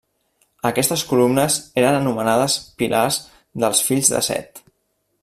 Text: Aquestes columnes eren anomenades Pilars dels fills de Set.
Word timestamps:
Aquestes 0.69 1.03
columnes 1.09 1.57
eren 1.81 1.99
anomenades 1.99 2.57
Pilars 2.81 3.21
dels 3.65 3.83
fills 3.91 4.11
de 4.15 4.23
Set. 4.33 4.65